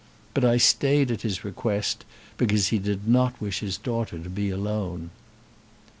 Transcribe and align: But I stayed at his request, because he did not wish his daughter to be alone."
But 0.33 0.43
I 0.43 0.57
stayed 0.57 1.11
at 1.11 1.21
his 1.21 1.45
request, 1.45 2.05
because 2.37 2.69
he 2.69 2.79
did 2.79 3.07
not 3.07 3.39
wish 3.39 3.59
his 3.59 3.77
daughter 3.77 4.17
to 4.17 4.31
be 4.31 4.49
alone." 4.49 5.11